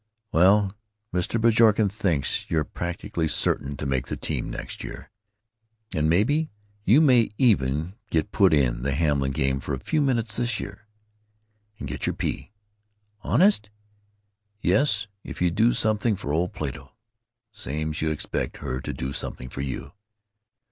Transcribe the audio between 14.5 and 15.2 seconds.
"Yes,